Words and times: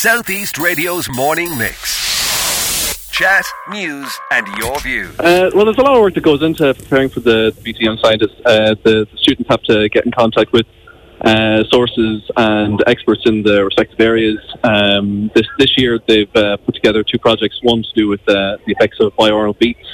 Southeast 0.00 0.58
Radio's 0.58 1.08
morning 1.08 1.58
mix. 1.58 3.10
Chat, 3.10 3.44
news, 3.68 4.16
and 4.30 4.46
your 4.56 4.78
views. 4.78 5.18
Uh, 5.18 5.50
well, 5.52 5.64
there's 5.64 5.76
a 5.76 5.82
lot 5.82 5.96
of 5.96 6.00
work 6.00 6.14
that 6.14 6.20
goes 6.20 6.40
into 6.40 6.72
preparing 6.72 7.08
for 7.08 7.18
the 7.18 7.52
BT 7.64 7.82
Young 7.82 7.98
Scientists. 7.98 8.40
Uh, 8.46 8.76
the, 8.84 9.08
the, 9.10 9.16
students 9.16 9.50
have 9.50 9.60
to 9.62 9.88
get 9.88 10.06
in 10.06 10.12
contact 10.12 10.52
with 10.52 10.66
uh, 11.22 11.64
sources 11.72 12.22
and 12.36 12.80
experts 12.86 13.22
in 13.26 13.42
the 13.42 13.64
respective 13.64 13.98
areas. 13.98 14.38
Um, 14.62 15.32
this 15.34 15.48
this 15.58 15.76
year, 15.76 15.98
they've 16.06 16.36
uh, 16.36 16.58
put 16.58 16.76
together 16.76 17.02
two 17.02 17.18
projects. 17.18 17.58
One 17.64 17.82
to 17.82 17.88
do 17.96 18.06
with 18.06 18.20
uh, 18.28 18.58
the 18.66 18.74
effects 18.78 18.98
of 19.00 19.12
binaural 19.16 19.58
beats 19.58 19.88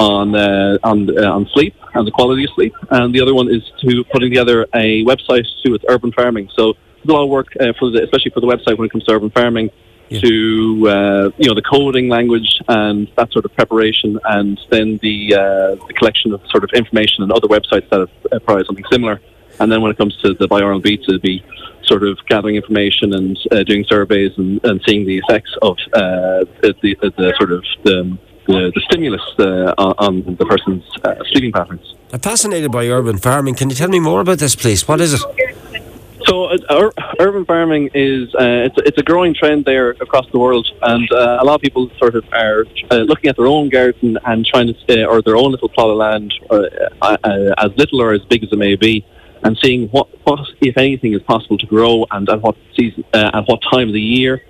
on 0.00 0.34
uh, 0.34 0.78
on 0.82 1.08
on 1.24 1.46
sleep 1.54 1.76
and 1.94 2.04
the 2.04 2.10
quality 2.10 2.42
of 2.42 2.50
sleep, 2.56 2.74
and 2.90 3.14
the 3.14 3.20
other 3.20 3.32
one 3.32 3.48
is 3.48 3.62
to 3.82 4.02
putting 4.10 4.28
together 4.28 4.66
a 4.74 5.04
website 5.04 5.44
to 5.44 5.62
do 5.66 5.70
with 5.70 5.84
urban 5.88 6.10
farming. 6.10 6.48
So 6.56 6.74
a 7.04 7.12
lot 7.12 7.22
of 7.22 7.28
work 7.28 7.48
uh, 7.60 7.72
for 7.78 7.90
the, 7.90 8.02
especially 8.02 8.30
for 8.32 8.40
the 8.40 8.46
website 8.46 8.78
when 8.78 8.86
it 8.86 8.92
comes 8.92 9.04
to 9.04 9.12
urban 9.12 9.30
farming. 9.30 9.70
Yeah. 10.08 10.20
To 10.20 10.88
uh, 10.88 11.30
you 11.36 11.48
know 11.48 11.54
the 11.54 11.66
coding 11.68 12.08
language 12.08 12.62
and 12.68 13.10
that 13.16 13.32
sort 13.32 13.44
of 13.44 13.52
preparation, 13.56 14.20
and 14.24 14.56
then 14.70 15.00
the, 15.02 15.34
uh, 15.34 15.86
the 15.88 15.94
collection 15.94 16.32
of 16.32 16.40
sort 16.48 16.62
of 16.62 16.70
information 16.74 17.24
and 17.24 17.32
other 17.32 17.48
websites 17.48 17.90
that 17.90 17.98
have 17.98 18.10
uh, 18.30 18.38
provide 18.38 18.66
something 18.66 18.84
similar. 18.92 19.20
And 19.58 19.72
then 19.72 19.82
when 19.82 19.90
it 19.90 19.98
comes 19.98 20.16
to 20.18 20.34
the 20.34 20.80
beats, 20.80 21.06
it'd 21.08 21.22
be 21.22 21.42
sort 21.86 22.02
of 22.02 22.18
gathering 22.28 22.56
information 22.56 23.14
and 23.14 23.38
uh, 23.50 23.62
doing 23.62 23.84
surveys 23.88 24.32
and, 24.36 24.62
and, 24.64 24.80
seeing 24.86 25.06
the 25.06 25.18
effects 25.18 25.50
of 25.62 25.76
uh, 25.94 26.44
the, 26.60 26.74
the, 26.82 26.96
the, 27.16 27.34
sort 27.38 27.52
of 27.52 27.64
the, 27.84 28.18
the, 28.46 28.72
the 28.74 28.82
stimulus 28.88 29.22
uh, 29.38 29.72
on 29.98 30.36
the 30.36 30.44
person's 30.44 30.84
uh, 31.04 31.14
sleeping 31.30 31.52
patterns. 31.52 31.94
I'm 32.12 32.20
fascinated 32.20 32.70
by 32.70 32.86
urban 32.88 33.18
farming. 33.18 33.54
Can 33.54 33.70
you 33.70 33.76
tell 33.76 33.88
me 33.88 34.00
more 34.00 34.20
about 34.20 34.38
this, 34.38 34.54
please? 34.54 34.86
What 34.86 35.00
is 35.00 35.14
it? 35.14 35.85
So, 36.26 36.46
uh, 36.46 36.90
urban 37.20 37.44
farming 37.44 37.90
is 37.94 38.34
uh, 38.34 38.66
it's, 38.66 38.74
it's 38.78 38.98
a 38.98 39.02
growing 39.04 39.32
trend 39.32 39.64
there 39.64 39.90
across 39.90 40.26
the 40.32 40.40
world, 40.40 40.66
and 40.82 41.08
uh, 41.12 41.38
a 41.40 41.44
lot 41.44 41.54
of 41.54 41.60
people 41.60 41.88
sort 41.98 42.16
of 42.16 42.24
are 42.32 42.66
uh, 42.90 42.96
looking 42.96 43.30
at 43.30 43.36
their 43.36 43.46
own 43.46 43.68
garden 43.68 44.18
and 44.24 44.44
trying 44.44 44.74
to, 44.74 45.04
uh, 45.04 45.06
or 45.06 45.22
their 45.22 45.36
own 45.36 45.52
little 45.52 45.68
plot 45.68 45.88
of 45.88 45.96
land, 45.96 46.34
uh, 46.50 47.54
as 47.58 47.70
little 47.76 48.02
or 48.02 48.12
as 48.12 48.22
big 48.24 48.42
as 48.42 48.50
it 48.50 48.58
may 48.58 48.74
be, 48.74 49.06
and 49.44 49.56
seeing 49.62 49.86
what, 49.90 50.08
what 50.26 50.40
if 50.62 50.76
anything, 50.76 51.14
is 51.14 51.22
possible 51.22 51.58
to 51.58 51.66
grow 51.66 52.04
and 52.10 52.28
at 52.28 52.42
what 52.42 52.56
season, 52.76 53.04
at 53.14 53.44
what 53.46 53.62
time 53.70 53.86
of 53.86 53.94
the 53.94 54.00
year, 54.00 54.42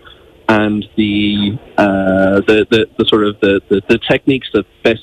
and 0.48 0.88
the 0.96 1.58
the, 1.76 2.66
the, 2.70 2.88
the 2.96 3.04
sort 3.04 3.24
of 3.24 3.38
the, 3.40 3.60
the, 3.68 3.82
the 3.90 3.98
techniques 3.98 4.48
that 4.54 4.64
best 4.82 5.02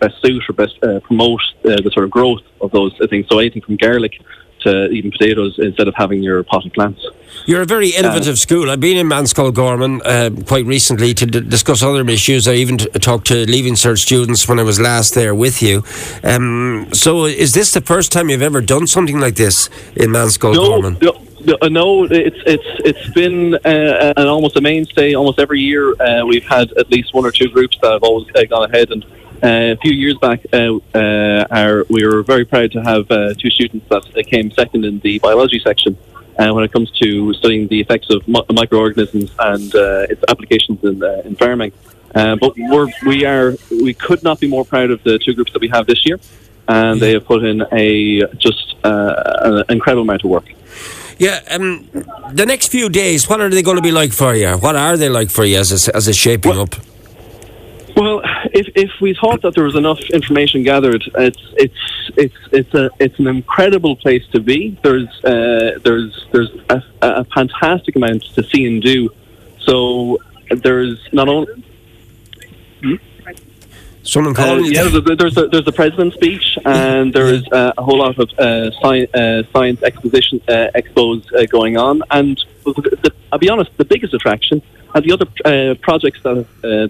best 0.00 0.14
suit 0.22 0.42
or 0.48 0.52
best 0.52 0.78
promote 1.02 1.40
the 1.64 1.90
sort 1.92 2.04
of 2.04 2.12
growth 2.12 2.42
of 2.60 2.70
those 2.70 2.92
things. 3.10 3.26
So 3.28 3.40
anything 3.40 3.62
from 3.62 3.76
garlic 3.78 4.12
to 4.64 4.88
eating 4.90 5.10
potatoes 5.10 5.56
instead 5.58 5.88
of 5.88 5.94
having 5.96 6.22
your 6.22 6.42
potted 6.42 6.72
plants. 6.72 7.04
You're 7.46 7.62
a 7.62 7.66
very 7.66 7.90
innovative 7.90 8.34
uh, 8.34 8.36
school. 8.36 8.70
I've 8.70 8.80
been 8.80 8.96
in 8.96 9.08
Meánscoil 9.08 9.52
Gharman 9.52 10.00
uh, 10.04 10.44
quite 10.44 10.64
recently 10.66 11.14
to 11.14 11.26
d- 11.26 11.40
discuss 11.40 11.82
other 11.82 12.08
issues. 12.08 12.48
I 12.48 12.54
even 12.54 12.78
t- 12.78 12.88
talked 13.00 13.26
to 13.28 13.46
Leaving 13.46 13.74
Cert 13.74 13.98
students 13.98 14.48
when 14.48 14.58
I 14.58 14.62
was 14.62 14.80
last 14.80 15.14
there 15.14 15.34
with 15.34 15.62
you. 15.62 15.84
Um, 16.22 16.88
so, 16.92 17.24
is 17.24 17.52
this 17.52 17.72
the 17.72 17.80
first 17.80 18.12
time 18.12 18.30
you've 18.30 18.42
ever 18.42 18.60
done 18.60 18.86
something 18.86 19.20
like 19.20 19.34
this 19.36 19.68
in 19.94 20.10
Meánscoil 20.10 20.54
no, 20.54 20.70
Gharman? 20.70 21.02
No. 21.02 21.23
No, 21.44 22.04
it's 22.04 22.38
it's 22.46 22.64
it's 22.84 23.14
been 23.14 23.54
uh, 23.54 24.12
an 24.16 24.26
almost 24.26 24.56
a 24.56 24.60
mainstay. 24.60 25.14
Almost 25.14 25.38
every 25.38 25.60
year, 25.60 25.94
uh, 26.00 26.24
we've 26.24 26.44
had 26.44 26.72
at 26.72 26.90
least 26.90 27.12
one 27.12 27.26
or 27.26 27.30
two 27.30 27.48
groups 27.48 27.76
that 27.82 27.92
have 27.92 28.02
always 28.02 28.26
uh, 28.34 28.44
gone 28.44 28.70
ahead 28.70 28.90
and 28.90 29.04
uh, 29.44 29.72
a 29.72 29.76
few 29.76 29.92
years 29.92 30.16
back, 30.18 30.40
uh, 30.54 30.76
uh, 30.94 31.46
our, 31.50 31.84
we 31.90 32.06
were 32.06 32.22
very 32.22 32.46
proud 32.46 32.72
to 32.72 32.80
have 32.80 33.08
two 33.36 33.50
students 33.50 33.86
that 33.90 34.26
came 34.26 34.50
second 34.50 34.86
in 34.86 35.00
the 35.00 35.18
biology 35.18 35.58
section 35.58 35.98
when 36.36 36.64
it 36.64 36.72
comes 36.72 36.90
to 36.92 37.34
studying 37.34 37.68
the 37.68 37.78
effects 37.78 38.08
of 38.08 38.26
mi- 38.26 38.44
microorganisms 38.50 39.30
and 39.38 39.70
its 40.10 40.22
applications 40.28 40.82
in, 40.82 41.04
in 41.26 41.36
farming. 41.36 41.72
but 42.14 42.54
we're, 42.56 42.88
we 43.06 43.26
are 43.26 43.54
we 43.70 43.92
could 43.92 44.22
not 44.22 44.40
be 44.40 44.48
more 44.48 44.64
proud 44.64 44.90
of 44.90 45.02
the 45.02 45.18
two 45.18 45.34
groups 45.34 45.52
that 45.52 45.60
we 45.60 45.68
have 45.68 45.86
this 45.86 46.06
year, 46.06 46.18
and 46.68 46.98
they 46.98 47.12
have 47.12 47.26
put 47.26 47.44
in 47.44 47.66
a 47.72 48.22
just 48.36 48.76
an 48.82 49.64
incredible 49.68 50.04
amount 50.04 50.24
of 50.24 50.30
work. 50.30 50.46
Yeah, 51.18 51.40
um, 51.50 51.88
the 52.32 52.44
next 52.46 52.68
few 52.68 52.88
days, 52.88 53.28
what 53.28 53.40
are 53.40 53.48
they 53.48 53.62
going 53.62 53.76
to 53.76 53.82
be 53.82 53.92
like 53.92 54.12
for 54.12 54.34
you? 54.34 54.56
What 54.56 54.76
are 54.76 54.96
they 54.96 55.08
like 55.08 55.30
for 55.30 55.44
you 55.44 55.58
as, 55.58 55.88
a, 55.88 55.96
as 55.96 56.08
it's 56.08 56.18
shaping 56.18 56.52
well, 56.52 56.62
up? 56.62 56.74
Well, 57.96 58.22
if, 58.52 58.66
if 58.74 58.90
we 59.00 59.14
thought 59.14 59.42
that 59.42 59.54
there 59.54 59.64
was 59.64 59.76
enough 59.76 60.00
information 60.10 60.64
gathered, 60.64 61.04
it's 61.16 61.38
it's 61.56 62.10
it's 62.16 62.34
it's 62.52 62.74
a 62.74 62.90
it's 62.98 63.18
an 63.20 63.28
incredible 63.28 63.94
place 63.96 64.26
to 64.32 64.40
be. 64.40 64.76
There's 64.82 65.08
uh, 65.24 65.78
there's 65.84 66.26
there's 66.32 66.50
a, 66.70 66.82
a, 67.02 67.24
fantastic 67.26 67.94
amount 67.94 68.24
to 68.34 68.42
see 68.42 68.66
and 68.66 68.82
do. 68.82 69.10
So 69.60 70.18
there's 70.50 71.00
not 71.12 71.28
only. 71.28 71.52
Hmm? 72.82 72.94
Someone 74.04 74.36
uh, 74.38 74.58
Yeah, 74.64 74.88
there's 75.00 75.36
a, 75.36 75.48
there's 75.48 75.66
a 75.66 75.72
president's 75.72 76.16
speech, 76.16 76.58
and 76.64 77.12
there's 77.12 77.42
uh, 77.50 77.72
a 77.76 77.82
whole 77.82 77.98
lot 77.98 78.18
of 78.18 78.30
uh, 78.38 78.70
sci- 78.70 79.08
uh, 79.14 79.42
science 79.52 79.82
exposition 79.82 80.40
uh, 80.48 80.68
expos 80.74 81.20
uh, 81.32 81.46
going 81.46 81.76
on. 81.78 82.02
And 82.10 82.38
the, 82.64 83.12
I'll 83.32 83.38
be 83.38 83.48
honest, 83.48 83.70
the 83.78 83.84
biggest 83.84 84.12
attraction 84.14 84.62
and 84.94 85.04
the 85.04 85.12
other 85.12 85.26
uh, 85.44 85.74
projects 85.80 86.22
that 86.22 86.38
uh, 86.38 86.44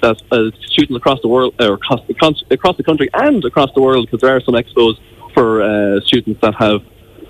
that 0.05 0.21
uh, 0.31 0.51
students 0.67 0.97
across 0.97 1.21
the 1.23 1.29
world, 1.29 1.55
or 1.61 1.75
across, 1.75 2.01
across 2.11 2.77
the 2.77 2.83
country 2.83 3.09
and 3.15 3.45
across 3.45 3.73
the 3.75 3.81
world, 3.81 4.07
because 4.07 4.21
there 4.21 4.35
are 4.35 4.41
some 4.41 4.55
expos 4.55 4.99
for 5.33 5.63
uh, 5.63 6.01
students 6.01 6.41
that 6.41 6.55
have 6.55 6.83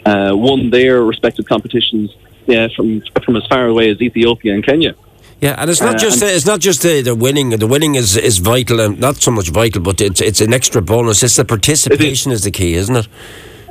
uh, 0.07 0.35
won 0.35 0.71
their 0.71 1.03
respective 1.03 1.47
competitions 1.47 2.15
yeah, 2.47 2.69
from 2.75 3.03
from 3.25 3.37
as 3.37 3.47
far 3.47 3.67
away 3.67 3.91
as 3.91 4.01
Ethiopia 4.01 4.55
and 4.55 4.65
Kenya. 4.65 4.95
Yeah, 5.45 5.57
and 5.59 5.69
it's 5.69 5.83
not 5.83 5.97
uh, 5.97 5.99
just 5.99 6.23
it's 6.23 6.47
not 6.47 6.61
just 6.61 6.81
the, 6.81 7.03
the 7.03 7.15
winning. 7.15 7.51
The 7.51 7.67
winning 7.67 7.97
is, 7.97 8.17
is 8.17 8.39
vital 8.39 8.81
and 8.81 8.99
not 8.99 9.17
so 9.17 9.31
much 9.31 9.51
vital, 9.51 9.83
but 9.83 10.01
it's 10.01 10.23
it's 10.23 10.41
an 10.41 10.55
extra 10.55 10.81
bonus. 10.81 11.23
It's 11.23 11.37
the 11.37 11.45
participation 11.45 12.33
is. 12.33 12.39
is 12.39 12.45
the 12.45 12.51
key, 12.51 12.73
isn't 12.73 12.97
it? 12.97 13.09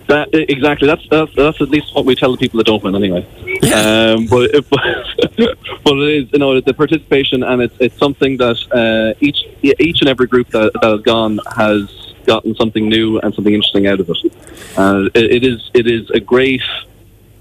That, 0.07 0.29
exactly. 0.31 0.85
That's, 0.87 1.01
that's 1.09 1.33
that's 1.35 1.59
at 1.61 1.69
least 1.69 1.95
what 1.95 2.05
we 2.05 2.13
tell 2.13 2.31
the 2.31 2.37
people 2.37 2.59
that 2.59 2.67
don't 2.67 2.83
win, 2.83 2.93
anyway. 2.93 3.25
Um, 3.73 4.27
but, 4.27 4.51
but 4.69 4.81
but 5.83 5.97
it 5.97 6.25
is 6.25 6.31
you 6.31 6.37
know 6.37 6.61
the 6.61 6.75
participation, 6.75 7.41
and 7.41 7.63
it's 7.63 7.75
it's 7.79 7.97
something 7.97 8.37
that 8.37 8.57
uh, 8.71 9.17
each 9.19 9.39
each 9.63 10.01
and 10.01 10.09
every 10.09 10.27
group 10.27 10.49
that, 10.49 10.73
that 10.73 10.83
has 10.83 11.01
gone 11.01 11.39
has 11.55 12.13
gotten 12.27 12.53
something 12.53 12.87
new 12.87 13.17
and 13.21 13.33
something 13.33 13.55
interesting 13.55 13.87
out 13.87 13.99
of 13.99 14.07
it. 14.11 14.17
Uh, 14.77 15.09
it, 15.15 15.37
it 15.37 15.43
is 15.43 15.71
it 15.73 15.87
is 15.87 16.07
a 16.11 16.19
great 16.19 16.61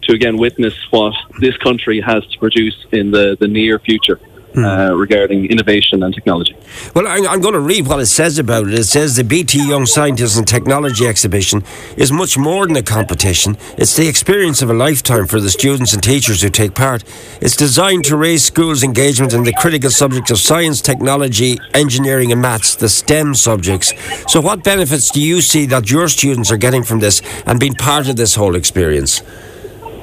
to 0.03 0.13
again 0.13 0.37
witness 0.37 0.75
what 0.91 1.15
this 1.39 1.57
country 1.59 2.01
has 2.01 2.27
to 2.27 2.39
produce 2.39 2.87
in 2.93 3.11
the 3.11 3.37
the 3.41 3.49
near 3.49 3.79
future 3.79 4.21
mm. 4.55 4.65
uh, 4.65 4.95
regarding 4.95 5.47
innovation 5.47 6.03
and 6.03 6.15
technology. 6.15 6.57
Well, 6.95 7.07
I'm, 7.07 7.27
I'm, 7.27 7.41
going 7.41 7.55
to 7.55 7.61
read 7.61 7.87
what 7.87 8.01
it 8.01 8.07
says 8.07 8.39
about 8.39 8.69
it. 8.69 8.75
It 8.75 8.85
says 8.85 9.17
the 9.17 9.25
BT 9.25 9.69
Young 9.69 9.87
Scientists 9.87 10.37
and 10.37 10.47
Technology 10.47 11.07
exhibition 11.07 11.65
is 11.97 12.13
much 12.13 12.39
more 12.39 12.67
than 12.67 12.77
a 12.77 12.83
competition. 12.83 13.57
It's 13.77 13.97
the 13.97 14.09
experience 14.09 14.63
of 14.63 14.71
a 14.71 14.75
lifetime 14.75 15.27
for 15.27 15.41
the 15.41 15.51
students 15.51 15.93
and 15.93 16.03
teachers 16.03 16.43
who 16.43 16.51
take 16.51 16.75
part. 16.75 17.05
It's 17.41 17.57
designed 17.57 18.05
to 18.05 18.17
raise 18.17 18.45
schools' 18.45 18.83
engagement 18.83 19.33
in 19.33 19.45
the 19.45 19.53
critical 19.55 19.91
subjects 19.91 20.31
of 20.31 20.39
science, 20.39 20.81
technology, 20.81 21.59
engineering, 21.75 22.33
and 22.33 22.41
maths, 22.41 22.75
the 22.75 22.89
STEM 22.89 23.35
subjects. 23.35 23.93
So, 24.31 24.41
what 24.41 24.65
benefits 24.65 25.11
do 25.11 25.21
you 25.21 25.41
see 25.41 25.67
that 25.67 25.91
your 25.91 26.09
students 26.09 26.51
are 26.51 26.57
getting 26.57 26.83
from 26.83 27.01
this 27.01 27.23
and 27.47 27.59
being 27.59 27.75
part 27.75 28.09
of 28.09 28.17
this 28.17 28.35
whole 28.35 28.55
experience? 28.55 29.23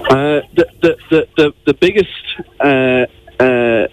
Uh, 0.10 0.42
the, 0.56 0.66
the, 0.82 1.28
the, 1.38 1.54
the, 1.68 1.74
biggest 1.76 2.10
uh, 2.60 3.06
uh, 3.40 3.88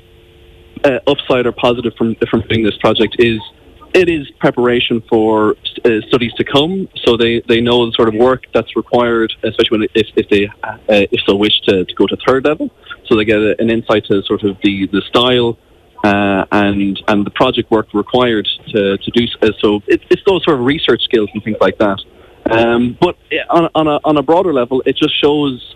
uh, 0.83 0.99
upside 1.07 1.45
or 1.45 1.53
positive 1.53 1.93
from 1.99 2.17
from 2.31 2.41
doing 2.49 2.63
this 2.65 2.77
project 2.79 3.17
is 3.19 3.39
it 3.93 4.09
is 4.09 4.31
preparation 4.39 5.03
for 5.11 5.57
uh, 5.85 6.01
studies 6.09 6.33
to 6.35 6.45
come. 6.45 6.89
So 7.05 7.19
they, 7.19 7.43
they 7.49 7.61
know 7.61 7.85
the 7.85 7.93
sort 7.93 8.09
of 8.09 8.15
work 8.15 8.45
that's 8.55 8.75
required, 8.77 9.31
especially 9.45 9.79
when 9.79 9.89
if, 9.95 10.09
if 10.17 10.29
they 10.31 10.49
if 10.89 11.21
so 11.27 11.37
wish 11.37 11.61
to, 11.69 11.85
to 11.85 11.95
go 11.95 12.07
to 12.07 12.17
third 12.27 12.47
level. 12.47 12.71
So 13.07 13.17
they 13.17 13.27
get 13.27 13.39
an 13.39 13.69
insight 13.69 14.07
to 14.07 14.23
sort 14.23 14.43
of 14.43 14.57
the 14.63 14.87
the 14.87 15.03
style 15.03 15.59
uh, 16.03 16.47
and 16.53 16.99
and 17.09 17.27
the 17.27 17.31
project 17.31 17.71
work 17.71 17.89
required 17.93 18.49
to 18.69 18.97
to 18.97 19.11
do 19.11 19.27
uh, 19.43 19.51
so. 19.61 19.83
It, 19.87 20.03
it's 20.09 20.23
those 20.27 20.45
sort 20.45 20.59
of 20.61 20.65
research 20.65 21.03
skills 21.05 21.29
and 21.35 21.45
things 21.45 21.59
like 21.61 21.77
that. 21.79 21.99
Um, 22.51 22.97
but 23.01 23.17
on 23.51 23.69
on 23.75 23.87
a 23.87 24.01
on 24.05 24.17
a 24.17 24.23
broader 24.23 24.55
level, 24.55 24.83
it 24.87 24.97
just 24.97 25.15
shows 25.21 25.75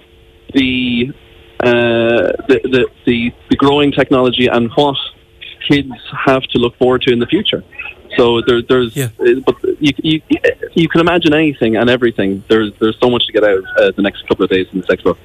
the 0.55 1.13
uh, 1.61 2.33
the, 2.49 2.61
the, 2.63 2.87
the, 3.05 3.33
the 3.51 3.57
growing 3.57 3.93
technology 3.93 4.47
and 4.47 4.71
what 4.77 4.97
kids 5.69 5.93
have 6.25 6.43
to 6.45 6.59
look 6.59 6.75
forward 6.79 7.03
to 7.03 7.13
in 7.13 7.19
the 7.19 7.27
future. 7.27 7.63
So 8.17 8.41
there, 8.41 8.63
there's, 8.63 8.97
yeah. 8.97 9.11
Uh, 9.21 9.41
but 9.45 9.63
you, 9.79 9.93
you, 9.99 10.23
you 10.75 10.89
can 10.89 11.03
imagine 11.03 11.35
anything 11.35 11.77
and 11.77 11.91
everything. 11.91 12.43
There's, 12.49 12.73
there's 12.81 12.99
so 12.99 13.11
much 13.11 13.27
to 13.27 13.33
get 13.33 13.45
out 13.45 13.59
of 13.59 13.65
uh, 13.77 13.91
the 13.95 14.03
next 14.03 14.27
couple 14.27 14.45
of 14.45 14.51
days 14.51 14.69
in 14.73 14.81
this 14.81 14.89
expo. 14.89 15.17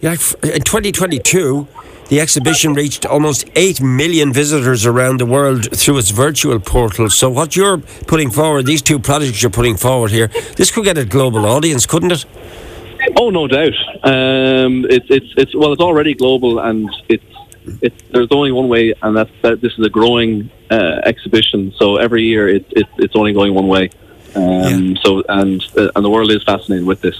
Yeah, 0.00 0.12
in 0.12 0.62
2022, 0.62 1.68
the 2.08 2.20
exhibition 2.20 2.74
reached 2.74 3.06
almost 3.06 3.44
8 3.54 3.80
million 3.80 4.32
visitors 4.32 4.84
around 4.84 5.18
the 5.20 5.26
world 5.26 5.70
through 5.76 5.98
its 5.98 6.10
virtual 6.10 6.58
portal. 6.58 7.08
So, 7.08 7.30
what 7.30 7.54
you're 7.54 7.78
putting 7.78 8.30
forward, 8.30 8.66
these 8.66 8.82
two 8.82 8.98
projects 8.98 9.42
you're 9.42 9.50
putting 9.50 9.76
forward 9.76 10.10
here, 10.10 10.28
this 10.56 10.70
could 10.70 10.84
get 10.84 10.98
a 10.98 11.04
global 11.04 11.46
audience, 11.46 11.86
couldn't 11.86 12.12
it? 12.12 12.24
Oh, 13.16 13.30
no 13.30 13.46
doubt. 13.46 13.74
Um, 14.02 14.86
it's 14.88 15.06
it's 15.10 15.34
it's 15.36 15.54
well, 15.54 15.72
it's 15.72 15.82
already 15.82 16.14
global, 16.14 16.60
and 16.60 16.90
it's 17.08 17.24
it's 17.80 18.02
there's 18.10 18.28
only 18.30 18.52
one 18.52 18.68
way, 18.68 18.94
and 19.02 19.16
that's 19.16 19.30
that 19.42 19.60
this 19.60 19.72
is 19.78 19.84
a 19.84 19.90
growing 19.90 20.50
uh, 20.70 21.00
exhibition. 21.04 21.72
So 21.76 21.96
every 21.96 22.24
year 22.24 22.48
it, 22.48 22.66
it, 22.70 22.86
it's 22.98 23.16
only 23.16 23.32
going 23.32 23.54
one 23.54 23.68
way. 23.68 23.90
Um, 24.34 24.96
So 24.96 25.22
and 25.28 25.62
uh, 25.76 25.90
and 25.94 26.04
the 26.04 26.10
world 26.10 26.30
is 26.30 26.42
fascinated 26.44 26.86
with 26.86 27.00
this 27.00 27.18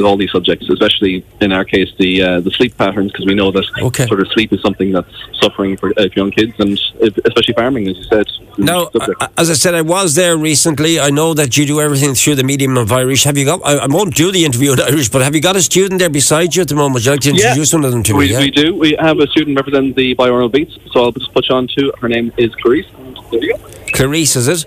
with 0.00 0.06
all 0.08 0.16
these 0.16 0.32
subjects, 0.32 0.68
especially 0.68 1.24
in 1.40 1.52
our 1.52 1.64
case 1.64 1.88
the 1.98 2.22
uh, 2.22 2.40
the 2.40 2.50
sleep 2.50 2.76
patterns, 2.76 3.12
because 3.12 3.26
we 3.26 3.34
know 3.34 3.50
that 3.56 3.64
Okay. 3.88 4.06
sort 4.06 4.20
of 4.20 4.28
sleep 4.32 4.52
is 4.52 4.60
something 4.62 4.90
that's 4.92 5.14
suffering 5.42 5.76
for 5.76 5.92
uh, 5.98 6.08
young 6.16 6.30
kids, 6.30 6.54
and 6.58 6.70
if- 7.06 7.18
especially 7.28 7.54
farming, 7.54 7.86
as 7.88 7.96
you 7.98 8.04
said. 8.04 8.26
Now, 8.58 8.90
as 9.38 9.48
I 9.50 9.54
said, 9.54 9.74
I 9.74 9.82
was 9.82 10.14
there 10.14 10.36
recently. 10.36 10.98
I 11.00 11.10
know 11.10 11.34
that 11.34 11.56
you 11.56 11.64
do 11.66 11.80
everything 11.80 12.14
through 12.14 12.34
the 12.36 12.44
medium 12.44 12.76
of 12.76 12.90
Irish. 12.92 13.24
Have 13.24 13.36
you 13.38 13.44
got? 13.44 13.60
I, 13.64 13.72
I 13.86 13.86
won't 13.86 14.14
do 14.14 14.32
the 14.32 14.44
interview 14.44 14.72
in 14.72 14.80
Irish, 14.92 15.08
but 15.10 15.20
have 15.22 15.34
you 15.34 15.40
got 15.40 15.56
a 15.56 15.62
student 15.62 15.98
there 16.00 16.10
beside 16.10 16.54
you 16.56 16.62
at 16.62 16.68
the 16.68 16.74
moment? 16.74 16.94
Would 16.94 17.04
you 17.06 17.12
like 17.12 17.20
to 17.20 17.32
Yeah. 17.32 17.48
introduce 17.48 17.72
one 17.72 17.84
of 17.84 17.92
them 17.92 18.02
to 18.04 18.14
we, 18.14 18.26
me? 18.26 18.32
Yeah? 18.32 18.40
we 18.40 18.50
do. 18.50 18.74
We 18.74 18.96
have 18.98 19.18
a 19.20 19.26
student 19.28 19.56
representing 19.56 19.94
the 19.94 20.14
binaural 20.16 20.50
beats, 20.50 20.74
so 20.92 21.04
I'll 21.04 21.12
just 21.12 21.32
put 21.34 21.48
you 21.48 21.54
on 21.54 21.68
to. 21.76 21.92
Her 22.00 22.08
name 22.08 22.32
is 22.38 22.50
Clarice. 22.62 22.86
and 22.98 23.16
There 23.30 23.42
you 23.44 23.54
go. 23.56 23.60
Clarice, 23.92 24.36
is 24.36 24.48
it? 24.48 24.64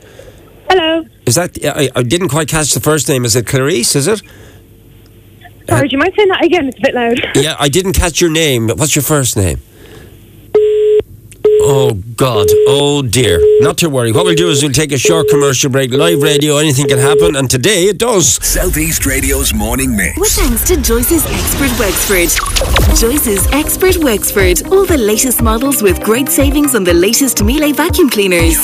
Hello. 0.70 1.06
Is 1.26 1.36
that? 1.36 1.52
I, 1.64 1.90
I 1.96 2.04
didn't 2.04 2.30
quite 2.30 2.48
catch 2.48 2.74
the 2.74 2.80
first 2.80 3.08
name. 3.10 3.26
Is 3.26 3.36
it 3.36 3.46
Clarice? 3.46 3.96
Is 3.96 4.08
it? 4.08 4.22
Sorry, 5.70 5.80
uh, 5.80 5.82
do 5.84 5.88
you 5.92 5.98
mind 5.98 6.14
saying 6.16 6.30
that 6.30 6.44
again? 6.44 6.68
It's 6.68 6.78
a 6.78 6.82
bit 6.82 6.94
loud. 6.96 7.20
Yeah, 7.36 7.56
I 7.60 7.70
didn't 7.70 7.94
catch 7.94 8.22
your 8.22 8.30
name. 8.30 8.70
What's 8.70 8.96
your 8.96 9.04
first 9.04 9.36
name? 9.36 9.60
Oh 11.66 11.94
God! 12.18 12.48
Oh 12.68 13.02
dear! 13.02 13.40
Not 13.62 13.78
to 13.78 13.90
worry. 13.90 14.12
What 14.12 14.26
we'll 14.26 14.36
do 14.36 14.50
is 14.50 14.62
we'll 14.62 14.74
take 14.74 14.92
a 14.92 14.98
short 14.98 15.30
commercial 15.30 15.70
break. 15.70 15.92
Live 15.92 16.22
radio, 16.22 16.58
anything 16.58 16.88
can 16.90 16.98
happen, 16.98 17.38
and 17.38 17.50
today 17.50 17.86
it 17.86 17.98
does. 17.98 18.34
Southeast 18.46 19.06
Radio's 19.06 19.54
morning 19.54 19.96
mix. 19.96 20.18
With 20.20 20.30
thanks 20.32 20.68
to 20.68 20.76
Joyce's 20.76 21.26
Expert 21.26 21.72
Wexford. 21.80 22.98
Joyce's 22.98 23.48
Expert 23.54 23.98
Wexford. 24.04 24.68
All 24.74 24.86
the 24.86 24.98
latest 24.98 25.42
models 25.42 25.82
with 25.82 26.02
great 26.04 26.28
savings 26.28 26.76
on 26.76 26.84
the 26.84 26.94
latest 26.94 27.42
Miele 27.42 27.74
vacuum 27.74 28.10
cleaners. 28.10 28.58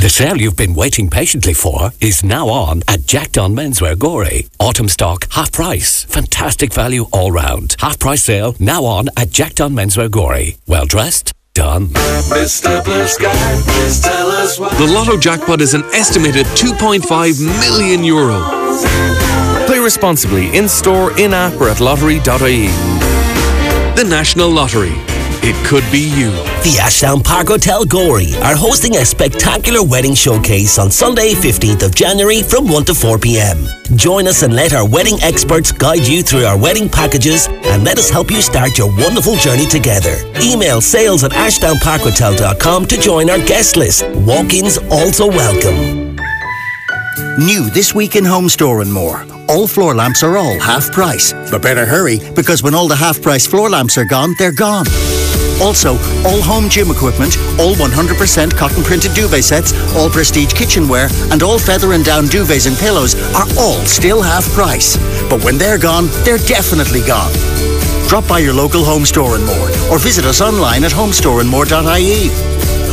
The 0.00 0.08
sale 0.08 0.36
you've 0.40 0.54
been 0.56 0.74
waiting 0.76 1.10
patiently 1.10 1.54
for 1.54 1.90
is 2.00 2.22
now 2.22 2.48
on 2.48 2.82
at 2.86 3.04
Jack 3.04 3.32
Don 3.32 3.52
Menswear 3.52 3.98
Gorey. 3.98 4.46
Autumn 4.60 4.88
stock, 4.88 5.26
half 5.32 5.50
price. 5.50 6.04
Fantastic 6.04 6.72
value 6.72 7.06
all 7.12 7.32
round. 7.32 7.74
Half 7.80 7.98
price 7.98 8.22
sale 8.22 8.54
now 8.60 8.84
on 8.84 9.08
at 9.16 9.30
Jack 9.30 9.54
Don 9.54 9.72
Menswear 9.72 10.08
Gorey. 10.08 10.56
Well 10.68 10.86
dressed, 10.86 11.32
done. 11.52 11.88
Mr. 11.88 12.84
Blue 12.84 13.08
Sky, 13.08 13.60
please 13.66 14.00
tell 14.00 14.28
us 14.28 14.60
why. 14.60 14.72
The 14.78 14.86
Lotto 14.86 15.16
jackpot 15.18 15.60
is 15.60 15.74
an 15.74 15.82
estimated 15.92 16.46
2.5 16.46 17.44
million 17.60 18.04
euro. 18.04 18.38
Play 19.66 19.80
responsibly 19.80 20.56
in 20.56 20.68
store, 20.68 21.18
in 21.18 21.34
app, 21.34 21.54
or 21.60 21.68
at 21.68 21.80
lottery.ie. 21.80 22.68
The 23.96 24.06
National 24.08 24.48
Lottery. 24.48 24.94
It 25.50 25.56
could 25.64 25.90
be 25.90 26.00
you. 26.00 26.28
The 26.60 26.78
Ashdown 26.78 27.22
Park 27.22 27.48
Hotel 27.48 27.82
Gorey 27.82 28.36
are 28.42 28.54
hosting 28.54 28.96
a 28.96 29.04
spectacular 29.06 29.82
wedding 29.82 30.14
showcase 30.14 30.78
on 30.78 30.90
Sunday, 30.90 31.32
15th 31.32 31.82
of 31.86 31.94
January 31.94 32.42
from 32.42 32.68
1 32.68 32.84
to 32.84 32.94
4 32.94 33.16
p.m. 33.16 33.64
Join 33.96 34.28
us 34.28 34.42
and 34.42 34.54
let 34.54 34.74
our 34.74 34.86
wedding 34.86 35.16
experts 35.22 35.72
guide 35.72 36.06
you 36.06 36.22
through 36.22 36.44
our 36.44 36.58
wedding 36.58 36.86
packages 36.86 37.48
and 37.48 37.82
let 37.82 37.96
us 37.96 38.10
help 38.10 38.30
you 38.30 38.42
start 38.42 38.76
your 38.76 38.94
wonderful 38.98 39.36
journey 39.36 39.64
together. 39.64 40.16
Email 40.42 40.82
sales 40.82 41.24
at 41.24 41.32
ashdownparkhotel.com 41.32 42.84
to 42.84 43.00
join 43.00 43.30
our 43.30 43.38
guest 43.38 43.78
list. 43.78 44.06
Walk-ins 44.28 44.76
also 44.90 45.28
welcome. 45.28 46.14
New 47.38 47.70
this 47.70 47.94
week 47.94 48.16
in 48.16 48.24
Home 48.26 48.50
Store 48.50 48.82
and 48.82 48.92
more. 48.92 49.24
All 49.48 49.66
floor 49.66 49.94
lamps 49.94 50.22
are 50.22 50.36
all 50.36 50.60
half 50.60 50.92
price. 50.92 51.32
But 51.50 51.62
better 51.62 51.86
hurry, 51.86 52.18
because 52.34 52.62
when 52.62 52.74
all 52.74 52.86
the 52.86 52.96
half 52.96 53.22
price 53.22 53.46
floor 53.46 53.70
lamps 53.70 53.96
are 53.96 54.04
gone, 54.04 54.34
they're 54.38 54.52
gone. 54.52 54.84
Also, 55.60 55.92
all 56.24 56.40
home 56.40 56.68
gym 56.68 56.90
equipment, 56.90 57.36
all 57.58 57.74
100% 57.74 58.56
cotton 58.56 58.82
printed 58.84 59.14
duvet 59.14 59.44
sets, 59.44 59.72
all 59.96 60.08
prestige 60.08 60.52
kitchenware, 60.52 61.08
and 61.30 61.42
all 61.42 61.58
feather 61.58 61.92
and 61.92 62.04
down 62.04 62.24
duvets 62.24 62.66
and 62.66 62.76
pillows 62.76 63.14
are 63.34 63.46
all 63.58 63.84
still 63.84 64.22
half 64.22 64.44
price. 64.52 64.96
But 65.28 65.44
when 65.44 65.58
they're 65.58 65.78
gone, 65.78 66.06
they're 66.24 66.38
definitely 66.38 67.02
gone. 67.02 67.32
Drop 68.08 68.26
by 68.26 68.38
your 68.38 68.54
local 68.54 68.84
home 68.84 69.04
store 69.04 69.34
and 69.34 69.44
more, 69.44 69.68
or 69.90 69.98
visit 69.98 70.24
us 70.24 70.40
online 70.40 70.84
at 70.84 70.92
homestoreandmore.ie. 70.92 72.28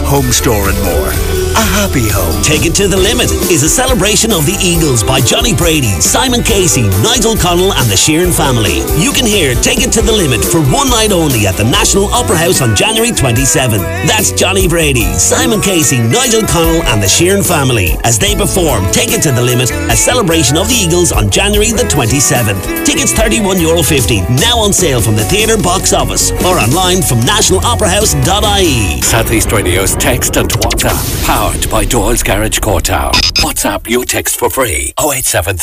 Home 0.06 0.32
Store 0.32 0.70
and 0.70 0.84
More. 0.84 1.45
A 1.56 1.64
happy 1.64 2.12
home. 2.12 2.36
Take 2.44 2.66
It 2.68 2.76
to 2.84 2.88
the 2.92 3.00
Limit 3.00 3.32
is 3.48 3.64
a 3.64 3.70
celebration 3.72 4.36
of 4.36 4.44
the 4.44 4.60
Eagles 4.60 5.04
by 5.08 5.22
Johnny 5.24 5.56
Brady, 5.56 5.96
Simon 6.04 6.44
Casey, 6.44 6.84
Nigel 7.00 7.40
Connell, 7.40 7.72
and 7.72 7.88
the 7.88 7.96
Sheeran 7.96 8.36
family. 8.36 8.84
You 9.00 9.16
can 9.16 9.24
hear 9.24 9.56
Take 9.64 9.80
It 9.80 9.96
to 9.96 10.04
the 10.04 10.12
Limit 10.12 10.44
for 10.44 10.60
one 10.68 10.92
night 10.92 11.16
only 11.16 11.48
at 11.48 11.56
the 11.56 11.64
National 11.64 12.12
Opera 12.12 12.36
House 12.36 12.60
on 12.60 12.76
January 12.76 13.16
27. 13.16 13.80
That's 14.04 14.36
Johnny 14.36 14.68
Brady, 14.68 15.08
Simon 15.16 15.62
Casey, 15.64 16.04
Nigel 16.04 16.44
Connell, 16.44 16.84
and 16.92 17.00
the 17.00 17.08
Sheeran 17.08 17.40
family 17.40 17.96
as 18.04 18.20
they 18.20 18.36
perform 18.36 18.84
Take 18.92 19.16
It 19.16 19.24
to 19.24 19.32
the 19.32 19.42
Limit, 19.42 19.72
a 19.88 19.96
celebration 19.96 20.58
of 20.60 20.68
the 20.68 20.76
Eagles 20.76 21.16
on 21.16 21.32
January 21.32 21.72
the 21.72 21.88
27th. 21.88 22.84
Tickets 22.84 23.16
€31.50, 23.16 24.28
now 24.44 24.60
on 24.60 24.76
sale 24.76 25.00
from 25.00 25.16
the 25.16 25.24
theatre 25.32 25.56
box 25.56 25.94
office 25.96 26.36
or 26.44 26.60
online 26.60 27.00
from 27.00 27.24
nationaloperahouse.ie. 27.24 29.00
Southeast 29.08 29.52
Radio's 29.56 29.96
text 29.96 30.36
and 30.36 30.52
WhatsApp. 30.60 31.00
Powered 31.46 31.70
by 31.70 31.86
Doyle's 31.86 32.24
Garage 32.24 32.58
Courtown. 32.58 33.12
WhatsApp 33.44 33.88
your 33.88 34.04
text 34.04 34.38
for 34.40 34.50
free. 34.50 34.96
087 35.00 35.60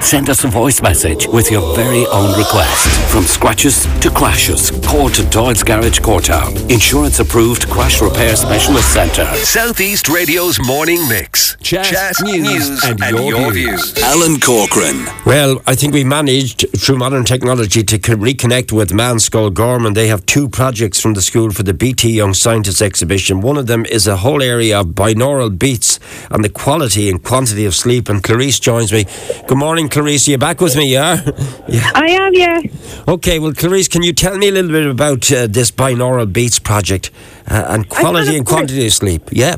Send 0.00 0.30
us 0.30 0.44
a 0.44 0.46
voice 0.46 0.80
message 0.80 1.26
with 1.26 1.50
your 1.50 1.74
very 1.74 2.06
own 2.06 2.38
request. 2.38 3.10
From 3.10 3.24
scratches 3.24 3.84
to 3.98 4.10
crashes, 4.10 4.70
call 4.86 5.10
to 5.10 5.28
Doyle's 5.30 5.64
Garage 5.64 5.98
Courtown. 5.98 6.70
Insurance 6.70 7.18
approved 7.18 7.68
crash 7.68 8.00
repair 8.00 8.36
specialist 8.36 8.92
centre. 8.92 9.26
Southeast 9.38 10.08
Radio's 10.08 10.60
morning 10.64 11.08
mix. 11.08 11.56
Chat, 11.62 12.14
news, 12.22 12.84
and 12.84 13.00
your 13.00 13.50
views. 13.52 13.98
Alan 13.98 14.38
Corcoran. 14.38 15.06
Well, 15.26 15.60
I 15.66 15.74
think 15.74 15.92
we 15.94 16.04
managed 16.04 16.66
through 16.78 16.98
modern 16.98 17.24
technology 17.24 17.82
to 17.82 17.98
co- 17.98 18.14
reconnect 18.14 18.70
with 18.70 18.90
Meánscoil 18.90 19.50
Gharman. 19.52 19.94
They 19.94 20.08
have 20.08 20.24
two 20.26 20.48
projects 20.48 21.00
from 21.00 21.14
the 21.14 21.22
school 21.22 21.50
for 21.50 21.62
the 21.62 21.74
BT 21.74 22.10
Young 22.10 22.34
Scientists 22.34 22.82
exhibition. 22.82 23.40
One 23.40 23.56
of 23.56 23.66
them 23.72 23.86
is 23.86 24.06
a 24.06 24.18
whole 24.18 24.42
area 24.42 24.80
of 24.80 24.88
binaural 24.88 25.50
beats 25.58 25.98
and 26.30 26.44
the 26.44 26.48
quality 26.48 27.08
and 27.08 27.22
quantity 27.24 27.64
of 27.64 27.74
sleep. 27.74 28.08
And 28.08 28.22
Clarice 28.22 28.60
joins 28.60 28.92
me. 28.92 29.06
Good 29.48 29.58
morning, 29.58 29.88
Clarice. 29.88 30.28
Are 30.28 30.32
you 30.32 30.38
back 30.38 30.60
with 30.60 30.76
me? 30.76 30.92
Yeah. 30.92 31.22
yeah. 31.68 31.90
I 31.94 32.06
am, 32.10 32.34
yeah. 32.34 32.60
Okay. 33.08 33.38
Well, 33.38 33.54
Clarice, 33.54 33.88
can 33.88 34.02
you 34.02 34.12
tell 34.12 34.36
me 34.36 34.48
a 34.48 34.52
little 34.52 34.70
bit 34.70 34.86
about 34.86 35.32
uh, 35.32 35.46
this 35.46 35.70
binaural 35.70 36.30
beats 36.30 36.58
project 36.58 37.10
uh, 37.50 37.64
and 37.68 37.88
quality 37.88 38.36
and 38.36 38.46
quantity 38.46 38.86
of 38.86 38.92
sleep? 38.92 39.30
Yeah. 39.32 39.56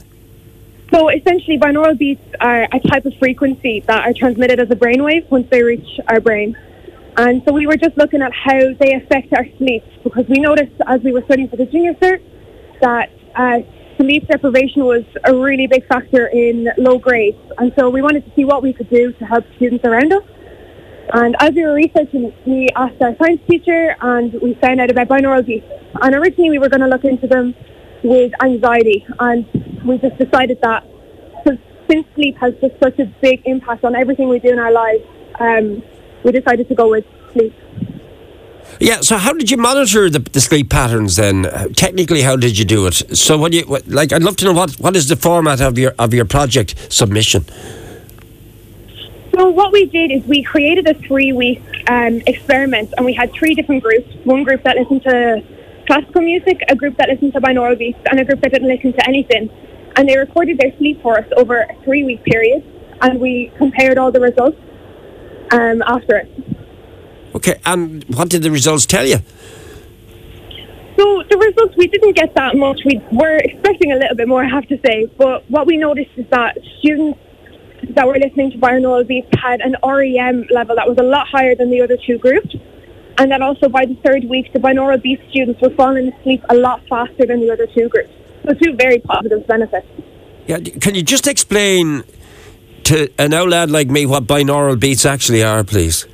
So 0.93 1.09
essentially, 1.09 1.59
binaural 1.59 1.99
beats 1.99 2.23
are 2.41 2.69
a 2.71 2.81
type 2.81 3.05
of 3.05 3.15
frequency 3.19 3.81
that 3.81 4.07
are 4.07 4.13
transmitted 4.13 4.61
as 4.61 4.71
a 4.71 4.77
brainwave 4.77 5.29
once 5.29 5.49
they 5.51 5.63
reach 5.63 5.89
our 6.07 6.21
brain. 6.21 6.57
And 7.17 7.43
so 7.45 7.53
we 7.53 7.67
were 7.67 7.77
just 7.77 7.97
looking 7.97 8.23
at 8.23 8.33
how 8.33 8.61
they 8.79 8.95
affect 8.95 9.33
our 9.33 9.47
sleep 9.59 9.85
because 10.03 10.27
we 10.29 10.39
noticed 10.39 10.81
as 10.87 11.01
we 11.03 11.13
were 11.13 11.23
studying 11.23 11.49
for 11.49 11.57
the 11.57 11.67
junior 11.67 11.95
cert 11.95 12.21
that 12.81 13.11
uh, 13.35 13.61
sleep 13.97 14.27
deprivation 14.29 14.85
was 14.85 15.05
a 15.25 15.35
really 15.35 15.67
big 15.67 15.87
factor 15.87 16.27
in 16.27 16.69
low 16.79 16.99
grades. 16.99 17.39
And 17.59 17.73
so 17.79 17.91
we 17.91 18.03
wanted 18.03 18.25
to 18.25 18.33
see 18.35 18.45
what 18.45 18.63
we 18.63 18.73
could 18.73 18.91
do 18.91 19.13
to 19.13 19.25
help 19.25 19.45
students 19.57 19.85
around 19.85 20.13
us. 20.13 20.23
And 21.13 21.37
as 21.41 21.53
we 21.55 21.65
were 21.65 21.75
researching, 21.75 22.33
we 22.47 22.69
asked 22.75 23.01
our 23.01 23.15
science 23.17 23.41
teacher 23.49 23.95
and 24.01 24.33
we 24.43 24.55
found 24.55 24.81
out 24.81 24.91
about 24.91 25.09
binaural 25.09 25.45
beats. 25.45 25.67
And 26.03 26.15
originally 26.15 26.51
we 26.51 26.59
were 26.59 26.69
going 26.69 26.81
to 26.81 26.89
look 26.89 27.05
into 27.05 27.27
them 27.27 27.55
with 28.03 28.33
anxiety. 28.43 29.07
And 29.19 29.47
we 29.85 29.99
just 29.99 30.19
decided 30.19 30.59
that 30.63 30.87
since, 31.89 32.07
sleep 32.15 32.37
has 32.39 32.55
just 32.61 32.75
such 32.83 32.99
a 32.99 33.05
big 33.21 33.43
impact 33.45 33.85
on 33.85 33.95
everything 33.95 34.29
we 34.29 34.39
do 34.39 34.49
in 34.49 34.59
our 34.59 34.73
lives, 34.73 35.05
um, 35.39 35.83
we 36.25 36.33
decided 36.33 36.67
to 36.69 36.75
go 36.75 36.89
with 36.89 37.05
sleep. 37.33 37.55
Yeah. 38.81 39.01
So, 39.01 39.17
how 39.17 39.33
did 39.33 39.51
you 39.51 39.57
monitor 39.57 40.11
the, 40.11 40.19
the 40.19 40.41
sleep 40.41 40.71
patterns 40.71 41.17
then? 41.17 41.45
Technically, 41.75 42.23
how 42.23 42.37
did 42.37 42.59
you 42.59 42.65
do 42.65 42.87
it? 42.87 42.95
So, 43.17 43.39
what 43.39 43.53
you 43.53 43.65
like? 43.87 44.13
I'd 44.13 44.23
love 44.23 44.37
to 44.39 44.45
know 44.45 44.53
what, 44.53 44.73
what 44.81 44.97
is 44.97 45.09
the 45.09 45.17
format 45.17 45.61
of 45.61 45.79
your 45.79 45.95
of 45.99 46.13
your 46.13 46.25
project 46.25 46.93
submission. 46.93 47.45
So 49.35 49.49
what 49.49 49.73
we 49.73 49.87
did 49.87 50.13
is 50.13 50.23
we 50.29 50.45
created 50.45 50.89
a 50.89 50.95
three-week 50.95 51.61
um, 51.89 52.23
experiment, 52.25 52.95
and 52.97 53.05
we 53.05 53.15
had 53.15 53.33
three 53.33 53.53
different 53.55 53.83
groups. 53.83 54.09
One 54.23 54.45
group 54.45 54.63
that 54.63 54.77
listened 54.77 55.03
to 55.03 55.43
classical 55.89 56.23
music, 56.23 56.61
a 56.69 56.77
group 56.77 56.97
that 56.99 57.09
listened 57.09 57.33
to 57.33 57.41
binaural 57.41 57.77
beats, 57.77 57.99
and 58.09 58.21
a 58.21 58.25
group 58.25 58.41
that 58.43 58.53
didn't 58.53 58.69
listen 58.69 58.93
to 58.93 59.09
anything. 59.09 59.51
And 59.97 60.09
they 60.09 60.17
recorded 60.17 60.59
their 60.59 60.73
sleep 60.79 61.03
for 61.03 61.19
us 61.19 61.27
over 61.37 61.63
a 61.63 61.75
three-week 61.83 62.23
period, 62.23 62.63
and 63.01 63.21
we 63.21 63.51
compared 63.59 63.99
all 63.99 64.13
the 64.13 64.21
results 64.21 64.57
um, 65.51 65.83
after 65.83 66.17
it. 66.17 66.54
Okay. 67.35 67.61
And 67.65 68.05
what 68.05 68.29
did 68.29 68.43
the 68.43 68.51
results 68.51 68.87
tell 68.87 69.07
you? 69.07 69.19
So 70.97 71.23
the 71.29 71.37
results, 71.37 71.77
we 71.77 71.89
didn't 71.89 72.15
get 72.15 72.35
that 72.35 72.57
much. 72.57 72.81
We 72.85 73.03
were 73.11 73.37
expecting 73.39 73.93
a 73.93 73.97
little 73.97 74.17
bit 74.17 74.29
more, 74.29 74.45
I 74.45 74.49
have 74.49 74.67
to 74.69 74.79
say. 74.87 75.07
But 75.19 75.49
what 75.51 75.67
we 75.67 75.77
noticed 75.77 76.13
is 76.17 76.27
that 76.31 76.57
students 76.79 77.19
that 77.91 78.07
were 78.07 78.19
listening 78.19 78.53
to 78.53 78.59
binaural 78.59 79.07
beats 79.07 79.29
had 79.43 79.61
an 79.61 79.77
REM 79.85 80.47
level 80.51 80.77
that 80.77 80.89
was 80.89 80.97
a 80.99 81.03
lot 81.03 81.27
higher 81.27 81.55
than 81.55 81.71
the 81.71 81.81
other 81.83 81.99
two 82.07 82.19
groups. 82.19 82.55
and 83.19 83.31
then 83.31 83.43
also 83.43 83.69
by 83.69 83.85
the 83.87 83.95
third 84.05 84.25
week, 84.25 84.53
the 84.53 84.59
binaural 84.59 85.01
beat 85.01 85.21
students 85.31 85.61
were 85.61 85.71
falling 85.71 86.13
asleep 86.13 86.43
a 86.49 86.55
lot 86.55 86.81
faster 86.89 87.27
than 87.27 87.41
the 87.41 87.51
other 87.51 87.67
two 87.67 87.89
groups. 87.89 88.11
So 88.45 88.55
two 88.55 88.75
very 88.77 88.99
positive 88.99 89.47
benefits. 89.47 89.87
Yeah, 90.47 90.59
can 90.59 90.95
you 90.95 91.03
just 91.03 91.27
explain 91.27 92.05
to 92.85 93.09
an 93.19 93.33
old 93.33 93.51
lad 93.51 93.71
like 93.71 93.89
me 93.89 94.05
what 94.07 94.27
binaural 94.27 94.79
beats 94.79 95.05
actually 95.07 95.43
are, 95.43 95.65
please? 95.65 96.07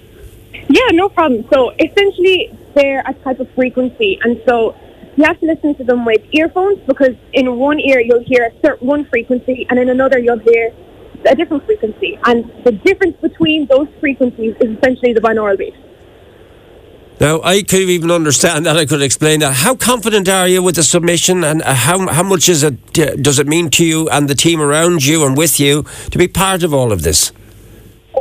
Yeah, 0.71 0.91
no 0.93 1.09
problem. 1.09 1.45
So 1.53 1.71
essentially, 1.81 2.57
they're 2.77 3.03
a 3.05 3.13
type 3.13 3.41
of 3.41 3.51
frequency, 3.55 4.21
and 4.23 4.41
so 4.47 4.77
you 5.17 5.25
have 5.25 5.41
to 5.41 5.47
listen 5.47 5.75
to 5.75 5.85
them 5.85 6.05
with 6.05 6.23
earphones 6.31 6.79
because 6.87 7.17
in 7.33 7.59
one 7.59 7.81
ear 7.81 7.99
you'll 7.99 8.23
hear 8.25 8.45
a 8.45 8.61
certain 8.65 8.87
one 8.87 9.05
frequency, 9.07 9.67
and 9.69 9.81
in 9.81 9.89
another 9.89 10.19
you'll 10.21 10.39
hear 10.39 10.73
a 11.27 11.35
different 11.35 11.67
frequency. 11.67 12.19
And 12.25 12.51
the 12.65 12.71
difference 12.71 13.17
between 13.21 13.67
those 13.67 13.89
frequencies 13.99 14.55
is 14.61 14.79
essentially 14.79 15.13
the 15.13 15.21
binaural 15.21 15.59
beat. 15.59 15.75
Now, 17.21 17.43
I 17.43 17.63
could 17.63 17.81
even 17.81 18.11
understand 18.13 18.65
that. 18.65 18.77
I 18.77 18.87
could 18.87 19.03
explain 19.03 19.41
that. 19.41 19.53
How 19.53 19.75
confident 19.75 20.29
are 20.29 20.47
you 20.49 20.63
with 20.63 20.77
the 20.77 20.85
submission, 20.85 21.43
and 21.43 21.63
uh, 21.63 21.75
how 21.75 22.07
how 22.07 22.23
much 22.23 22.49
is 22.49 22.63
it? 22.63 22.93
Does 22.95 23.41
it 23.41 23.49
mean 23.49 23.71
to 23.71 23.85
you 23.85 24.09
and 24.09 24.29
the 24.29 24.37
team 24.37 24.61
around 24.61 25.05
you 25.05 25.27
and 25.27 25.37
with 25.37 25.59
you 25.59 25.85
to 26.13 26.17
be 26.17 26.29
part 26.29 26.63
of 26.63 26.73
all 26.73 26.93
of 26.93 27.03
this? 27.03 27.33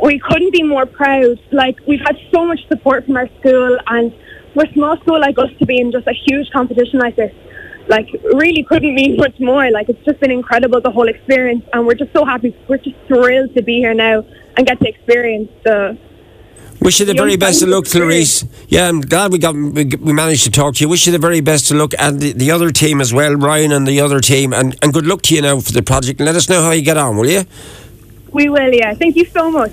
We 0.02 0.18
couldn't 0.18 0.52
be 0.52 0.62
more 0.62 0.86
proud. 0.86 1.38
Like 1.52 1.76
we've 1.86 2.00
had 2.00 2.16
so 2.32 2.44
much 2.46 2.60
support 2.68 3.06
from 3.06 3.16
our 3.16 3.28
school, 3.40 3.78
and 3.86 4.12
we're 4.54 4.64
a 4.64 4.72
small 4.72 4.96
school 4.98 5.20
like 5.20 5.38
us 5.38 5.50
to 5.58 5.66
be 5.66 5.80
in 5.80 5.92
just 5.92 6.06
a 6.06 6.14
huge 6.26 6.50
competition 6.50 6.98
like 6.98 7.16
this. 7.16 7.34
Like 7.88 8.08
really 8.34 8.62
couldn't 8.62 8.94
mean 8.94 9.16
much 9.16 9.38
more. 9.40 9.70
Like 9.70 9.88
it's 9.88 10.04
just 10.04 10.20
been 10.20 10.30
incredible 10.30 10.80
the 10.80 10.90
whole 10.90 11.08
experience, 11.08 11.64
and 11.72 11.86
we're 11.86 11.94
just 11.94 12.12
so 12.12 12.24
happy. 12.24 12.56
We're 12.68 12.78
just 12.78 12.96
thrilled 13.08 13.54
to 13.56 13.62
be 13.62 13.78
here 13.78 13.94
now 13.94 14.24
and 14.56 14.66
get 14.66 14.80
to 14.80 14.88
experience 14.88 15.50
the 15.64 15.98
Wish 16.80 16.98
you 16.98 17.04
the 17.04 17.12
very 17.12 17.36
best 17.36 17.62
of 17.62 17.68
luck, 17.68 17.84
Clarice. 17.84 18.42
Yeah, 18.68 18.88
I'm 18.88 19.02
glad 19.02 19.32
we 19.32 19.38
got 19.38 19.54
we, 19.54 19.84
we 19.84 20.12
managed 20.14 20.44
to 20.44 20.50
talk 20.50 20.76
to 20.76 20.80
you. 20.80 20.88
Wish 20.88 21.04
you 21.04 21.12
the 21.12 21.18
very 21.18 21.42
best 21.42 21.70
of 21.70 21.76
luck, 21.76 21.92
and 21.98 22.18
the, 22.18 22.32
the 22.32 22.50
other 22.50 22.70
team 22.70 23.02
as 23.02 23.12
well, 23.12 23.34
Ryan 23.34 23.70
and 23.72 23.86
the 23.86 24.00
other 24.00 24.18
team, 24.20 24.54
and, 24.54 24.74
and 24.82 24.90
good 24.94 25.04
luck 25.04 25.20
to 25.22 25.34
you 25.34 25.42
now 25.42 25.60
for 25.60 25.72
the 25.72 25.82
project. 25.82 26.20
And 26.20 26.26
let 26.26 26.36
us 26.36 26.48
know 26.48 26.62
how 26.62 26.70
you 26.70 26.80
get 26.80 26.96
on, 26.96 27.18
will 27.18 27.28
you? 27.28 27.44
We 28.32 28.48
will, 28.48 28.72
yeah. 28.72 28.94
Thank 28.94 29.16
you 29.16 29.26
so 29.26 29.50
much. 29.50 29.72